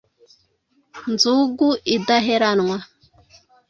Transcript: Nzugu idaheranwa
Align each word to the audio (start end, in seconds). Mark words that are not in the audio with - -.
Nzugu 1.11 1.67
idaheranwa 1.95 2.77